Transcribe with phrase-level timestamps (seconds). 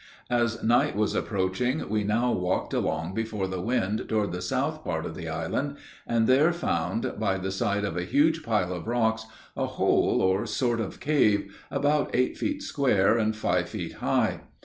[0.31, 5.05] As night was approaching, we now walked along before the wind toward the south part
[5.05, 5.77] of the island,
[6.07, 10.47] and there found, by the side of a huge pile of rocks, a hole or
[10.47, 14.39] sort of cave, about eight feet square and five feet high.